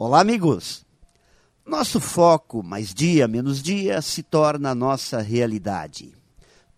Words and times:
Olá, 0.00 0.20
amigos! 0.20 0.86
Nosso 1.66 1.98
foco, 1.98 2.62
mais 2.62 2.94
dia 2.94 3.26
menos 3.26 3.60
dia, 3.60 4.00
se 4.00 4.22
torna 4.22 4.70
a 4.70 4.74
nossa 4.74 5.20
realidade. 5.20 6.14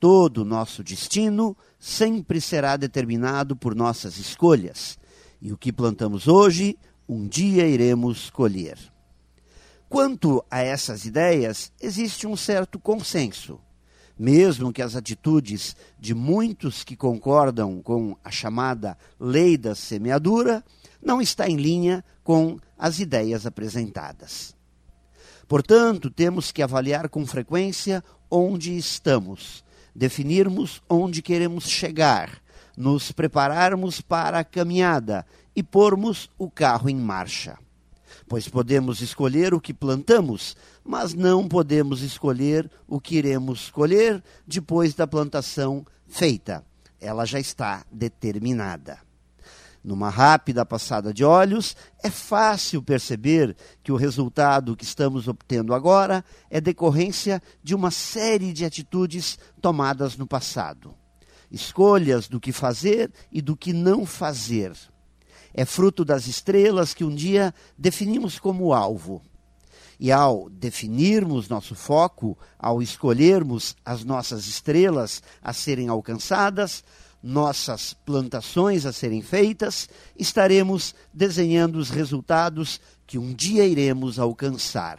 Todo 0.00 0.38
o 0.38 0.44
nosso 0.46 0.82
destino 0.82 1.54
sempre 1.78 2.40
será 2.40 2.78
determinado 2.78 3.54
por 3.54 3.74
nossas 3.74 4.16
escolhas, 4.16 4.98
e 5.38 5.52
o 5.52 5.58
que 5.58 5.70
plantamos 5.70 6.28
hoje, 6.28 6.78
um 7.06 7.28
dia 7.28 7.66
iremos 7.66 8.30
colher. 8.30 8.78
Quanto 9.86 10.42
a 10.50 10.62
essas 10.62 11.04
ideias, 11.04 11.70
existe 11.78 12.26
um 12.26 12.34
certo 12.34 12.78
consenso. 12.78 13.60
Mesmo 14.18 14.72
que 14.72 14.80
as 14.80 14.96
atitudes 14.96 15.76
de 15.98 16.14
muitos 16.14 16.82
que 16.82 16.96
concordam 16.96 17.82
com 17.82 18.16
a 18.24 18.30
chamada 18.30 18.96
lei 19.18 19.58
da 19.58 19.74
semeadura 19.74 20.64
não 21.02 21.20
está 21.20 21.48
em 21.48 21.56
linha 21.56 22.04
com 22.22 22.58
as 22.78 22.98
ideias 22.98 23.46
apresentadas. 23.46 24.54
Portanto, 25.48 26.10
temos 26.10 26.52
que 26.52 26.62
avaliar 26.62 27.08
com 27.08 27.26
frequência 27.26 28.04
onde 28.30 28.76
estamos, 28.76 29.64
definirmos 29.94 30.80
onde 30.88 31.22
queremos 31.22 31.68
chegar, 31.68 32.40
nos 32.76 33.10
prepararmos 33.10 34.00
para 34.00 34.38
a 34.38 34.44
caminhada 34.44 35.26
e 35.54 35.62
pormos 35.62 36.30
o 36.38 36.48
carro 36.48 36.88
em 36.88 36.96
marcha. 36.96 37.58
Pois 38.28 38.48
podemos 38.48 39.00
escolher 39.00 39.52
o 39.52 39.60
que 39.60 39.74
plantamos, 39.74 40.56
mas 40.84 41.14
não 41.14 41.48
podemos 41.48 42.00
escolher 42.00 42.70
o 42.86 43.00
que 43.00 43.16
iremos 43.16 43.70
colher 43.70 44.22
depois 44.46 44.94
da 44.94 45.06
plantação 45.06 45.84
feita. 46.06 46.64
Ela 47.00 47.24
já 47.24 47.40
está 47.40 47.84
determinada. 47.90 49.09
Numa 49.82 50.10
rápida 50.10 50.64
passada 50.66 51.12
de 51.12 51.24
olhos, 51.24 51.74
é 52.02 52.10
fácil 52.10 52.82
perceber 52.82 53.56
que 53.82 53.90
o 53.90 53.96
resultado 53.96 54.76
que 54.76 54.84
estamos 54.84 55.26
obtendo 55.26 55.72
agora 55.72 56.22
é 56.50 56.60
decorrência 56.60 57.42
de 57.62 57.74
uma 57.74 57.90
série 57.90 58.52
de 58.52 58.64
atitudes 58.64 59.38
tomadas 59.60 60.18
no 60.18 60.26
passado. 60.26 60.94
Escolhas 61.50 62.28
do 62.28 62.38
que 62.38 62.52
fazer 62.52 63.10
e 63.32 63.40
do 63.40 63.56
que 63.56 63.72
não 63.72 64.04
fazer. 64.04 64.76
É 65.54 65.64
fruto 65.64 66.04
das 66.04 66.26
estrelas 66.26 66.92
que 66.92 67.02
um 67.02 67.14
dia 67.14 67.54
definimos 67.76 68.38
como 68.38 68.74
alvo. 68.74 69.22
E 69.98 70.12
ao 70.12 70.48
definirmos 70.50 71.48
nosso 71.48 71.74
foco, 71.74 72.38
ao 72.58 72.82
escolhermos 72.82 73.76
as 73.84 74.04
nossas 74.04 74.46
estrelas 74.46 75.22
a 75.42 75.52
serem 75.52 75.88
alcançadas, 75.88 76.84
nossas 77.22 77.92
plantações 77.92 78.86
a 78.86 78.92
serem 78.92 79.22
feitas, 79.22 79.88
estaremos 80.18 80.94
desenhando 81.12 81.78
os 81.78 81.90
resultados 81.90 82.80
que 83.06 83.18
um 83.18 83.32
dia 83.34 83.66
iremos 83.66 84.18
alcançar. 84.18 84.98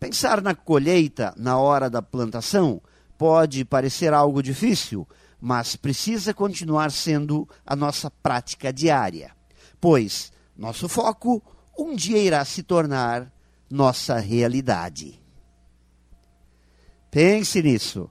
Pensar 0.00 0.40
na 0.40 0.54
colheita 0.54 1.34
na 1.36 1.58
hora 1.58 1.90
da 1.90 2.02
plantação 2.02 2.80
pode 3.18 3.64
parecer 3.64 4.12
algo 4.12 4.42
difícil, 4.42 5.06
mas 5.40 5.76
precisa 5.76 6.32
continuar 6.32 6.90
sendo 6.90 7.48
a 7.66 7.76
nossa 7.76 8.10
prática 8.10 8.72
diária, 8.72 9.34
pois 9.80 10.32
nosso 10.56 10.88
foco 10.88 11.42
um 11.78 11.94
dia 11.94 12.18
irá 12.18 12.44
se 12.44 12.62
tornar 12.62 13.32
nossa 13.70 14.18
realidade. 14.18 15.20
Pense 17.10 17.62
nisso 17.62 18.10